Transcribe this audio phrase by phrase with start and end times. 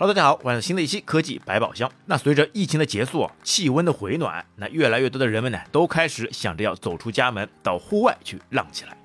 [0.00, 1.92] Hello，大家好，欢迎新的一期科技百宝箱。
[2.06, 8.96] 那随着疫情的结束，气温的回暖，那越来越多的人们呢，都开始想着要走出家门，到户外去浪起来。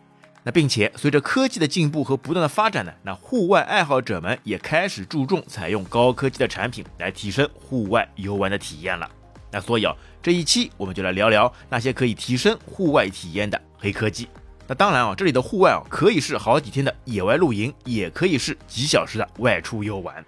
[0.42, 9.12] 那并且随着科技的进步和不断的发展呢，那户外爱好者们也开始注重采用高科技的产品来提升户外游玩的体验了。
[9.52, 9.94] 那所以啊，
[10.24, 14.30] 这一期我们就来聊聊那些可以提升户外体验的黑科技。
[14.66, 20.24] 那当然啊，这里的户外啊，可以是好几天的野外露营，也可以是几小时的外出游玩。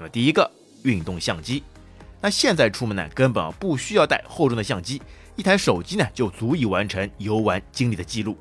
[0.00, 0.50] 那么第一个
[0.82, 1.62] 运动相机，
[2.22, 5.02] 那现在出门呢，根本不需要带厚重的相机，
[5.36, 8.34] 一台手机呢就足以完成游玩经历的记录。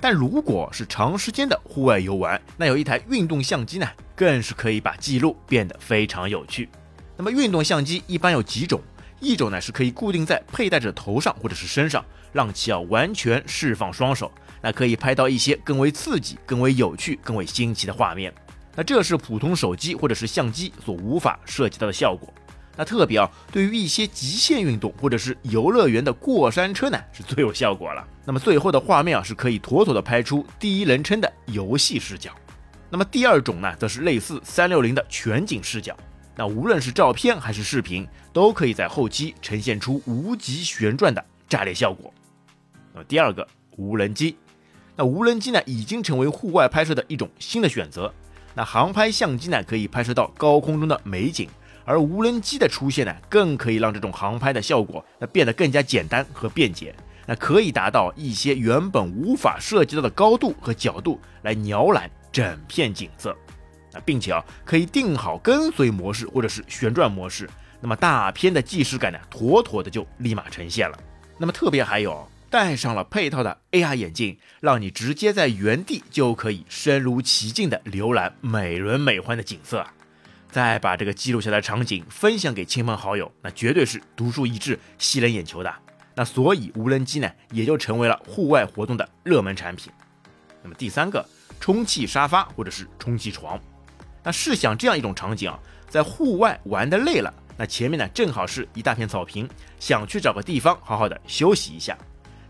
[0.00, 6.68] 但如果是长时间的户外游玩，那有一台运动相机呢，更是可以把记录变得非常有趣。
[7.16, 8.82] 那么运动相机一般有几种，
[9.20, 18.34] 一种呢是可以固定在佩戴者头上或者是身上，让其啊完全释放双手，那可以拍到一些更为刺激、更为有趣、更为新奇的画面。
[18.78, 22.32] 那这是普通手机或者是相机所无法涉及到的效果。
[22.76, 28.06] 那特别啊，对于一些极限运动或者是游乐园的过山车呢，是最有效果了。
[28.24, 32.30] 那么最后的画面啊，是可以妥妥的拍出第一人称的游戏视角。
[32.88, 35.96] 那么第二种呢，则是类似三六零的全景视角。
[36.36, 42.14] 那无论是照片还是视频，都可以在后期呈现出无极旋转的炸裂效果。
[42.94, 43.44] 那么第二个
[43.76, 44.36] 无人机，
[44.94, 48.14] 那无人机呢，已经成为户外拍摄的一种新的选择。
[48.58, 51.48] 那航拍相机呢，可以拍摄到高空中的美景，
[51.84, 56.92] 而无人机的出现呢，更可以让这种航拍的效果那变得更加简单和便捷。
[57.24, 63.32] 那可以达到一些原本无法涉及到的高度和角度来鸟览整片景色。
[63.92, 67.48] 那并且啊，可以定好跟随模式或者是旋转模式，
[67.80, 70.98] 那么大片的即视感呢，妥妥的就立马呈现了。
[71.38, 72.28] 那么特别还有。
[72.50, 79.86] 戴上了配套的 AR 眼镜，让你直接在原地就可以身如其境的浏览美轮美奂的景色，
[80.50, 85.74] 再把这个记录下来场景分享给亲朋好友，那绝对是独树一帜、吸人眼球的。
[86.14, 89.92] 那所以无人机呢，也就成为了户外活动的热门产品。
[90.62, 91.24] 那么第三个，
[91.60, 93.60] 充气沙发或者是充气床。
[94.24, 99.48] 那试想这样一种场景啊，在户外玩的累了，那前面呢正好是一大片草坪，
[99.78, 101.96] 想去找个地方好好的休息一下。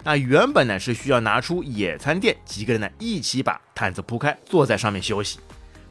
[0.04, 5.38] 那原本呢是需要拿出野餐垫，几个人呢一起把毯子铺开，坐在上面休息。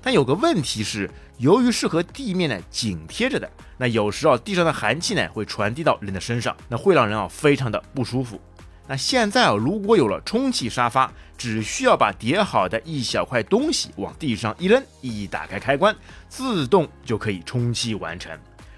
[0.02, 8.40] 但有个问题是，由于是和地面呢紧贴着的，那有时啊地上的寒气呢会传递到人的身上，那会让人啊非常的不舒服。
[8.88, 15.94] 那现在啊如果有了充气沙发，只需要把叠好的一小块东西往地上一扔，一打开开关，
[16.30, 18.32] 自动就可以充气完成。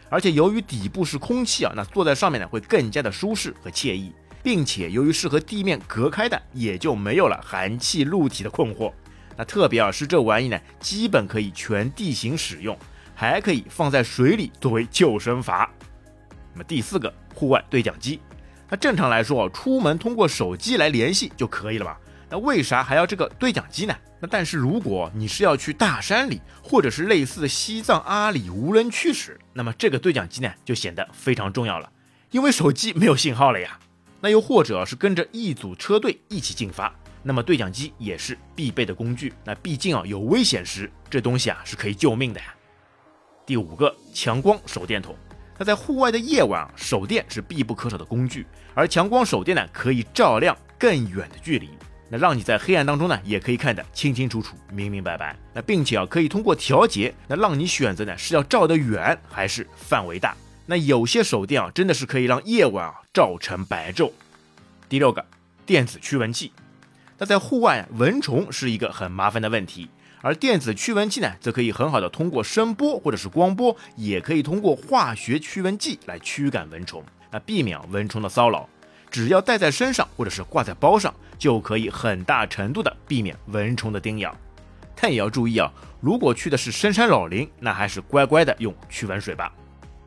[0.09, 4.11] 而且由于底部是空气啊，那坐在上面呢会更加的舒适和惬意。
[4.41, 8.91] 并且由于是和地面隔开的，也就没有了寒气入体的困惑。
[9.37, 12.77] 那特别啊是这玩意呢，基本可以全地形使用，
[13.15, 15.67] 还可以放在水里作为救生筏。
[16.53, 18.19] 那么第四个户外对讲机，
[18.69, 21.97] 那正常来说，出门通过手机来联系就可以了吧？
[22.29, 23.95] 那为啥还要这个对讲机呢？
[24.19, 31.89] 那但是如果你是要去大山里，或者是类似西藏阿里无人区时，那么这个对讲机呢就显得非常重要了，
[32.31, 33.79] 因为手机没有信号了呀。
[34.21, 36.93] 那又或者是跟着一组车队一起进发，
[37.23, 39.33] 那么对讲机也是必备的工具。
[39.45, 42.53] 那毕竟啊，有危险时，这东西啊是可以救命的呀。
[43.45, 45.15] 第五个，强光手电筒。
[45.57, 51.69] 那在户外的夜晚啊，手电是必不可少的工具，而强光手电呢，可以照亮更远的距离，
[52.09, 55.35] 那让你在黑暗当中呢，也可以看得清清楚楚、明明白白。
[55.53, 60.35] 那并且啊，可以通过调节，那让你选择呢是要照得远还是范围大。
[60.69, 64.11] 那有些手电啊，真的是可以让夜晚啊照成白昼。
[64.87, 65.25] 第六个，
[65.65, 66.51] 电子驱蚊器。
[67.17, 69.89] 那在户外，蚊虫是一个很麻烦的问题，
[70.21, 78.69] 而电子驱蚊器呢，则可以很好的通过声波或者是光波，也可以通过化学驱蚊剂来驱赶蚊虫，那避免蚊虫的骚扰。
[79.09, 84.37] 只要戴在身上或者是挂在包上，就可以很大程度的避免蚊虫的叮咬。
[85.01, 89.51] 但也要注意啊，如果去的是深山老林，那还是乖乖的用驱蚊水吧。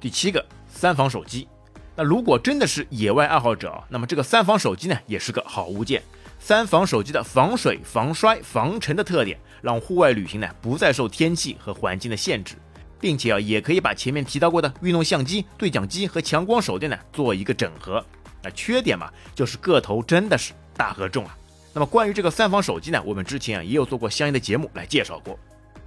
[0.03, 1.47] 第七个三防手机，
[1.95, 6.03] 那如果真的是野外爱好者，那么这个三防手机呢，也是个好物件。
[6.41, 12.57] 三防手机的防水、防摔、防尘的特点，让户外旅行呢不再受天气和环境的限制，
[12.99, 18.05] 并且啊，也可以把前面提到过的运动相机、对讲机和强光手电呢做一个整合。
[18.43, 21.39] 那缺点嘛，就是个头真的是大和重啊。
[21.73, 25.39] 那么关于这个三防手机呢，我们之前啊也有做过相应的节目来介绍过。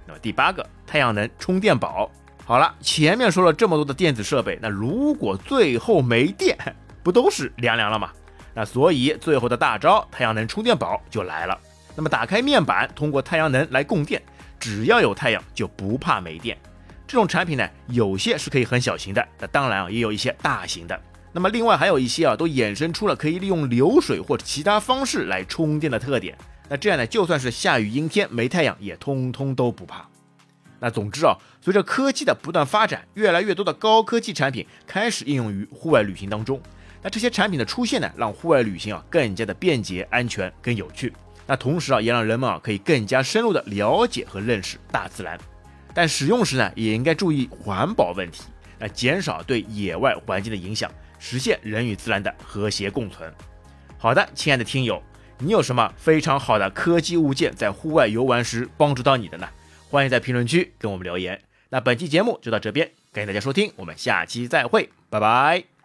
[0.06, 2.10] 那么第八个太阳能充电宝。
[2.48, 6.56] 好了，前面说了这么多的电子设备，那如果最后没电，
[7.02, 8.12] 不都是凉凉了吗？
[8.54, 11.58] 那所以最后的大招太阳能充电宝就来了。
[11.96, 14.22] 那么打开面板，通过太阳能来供电，
[14.60, 16.56] 只要有太阳就不怕没电。
[17.04, 20.96] 这种产品呢，有些是可以很小型的，那当然啊，也有一些大型的。
[21.32, 26.38] 那么另外还有一些啊，都衍生出了可以利用流水或者其他方式来充电的特点。
[26.68, 30.06] 那这样呢，就算是下雨阴天没太阳，也通通都不怕。
[30.78, 36.60] 那总之啊，随着科技的不断发展，越来越多的高科技产品开始应用于户外旅行当中。
[37.02, 41.12] 那这些产品的出现呢，让户外旅行啊更加的便捷、安全、更有趣。
[41.46, 45.38] 那同时啊，也让人们啊可以更加深入的了解和认识大自然。
[45.94, 48.42] 但使用时呢，也应该注意环保问题，
[48.78, 53.32] 那减少对野外环境的影响，实现人与自然的和谐共存。
[53.96, 55.02] 好的，亲爱的听友，
[55.38, 59.48] 你有什么非常好的科技物件在户外游玩时帮助到你的呢？
[59.90, 61.40] 欢迎在评论区跟我们留言。
[61.68, 65.75] 那本期节目就到这边，感谢大家收听，我们下期再会，拜拜。